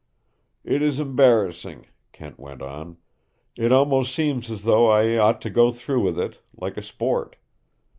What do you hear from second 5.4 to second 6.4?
to go through with it,